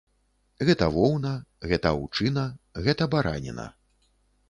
Гэта 0.69 0.87
воўна, 0.95 1.35
гэта 1.73 1.87
аўчына, 1.99 2.49
гэта 2.89 3.11
бараніна. 3.15 3.73